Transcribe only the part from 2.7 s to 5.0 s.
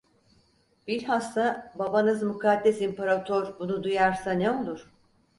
İmparator bunu duyarsa ne olur?